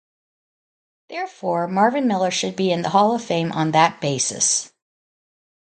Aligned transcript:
Therefore 1.09 1.67
Marvin 1.67 2.07
Miller 2.07 2.31
should 2.31 2.55
be 2.55 2.71
in 2.71 2.81
the 2.81 2.89
Hall 2.89 3.13
of 3.13 3.23
Fame 3.23 3.51
on 3.51 3.69
that 3.69 4.01
basis. 4.01 4.71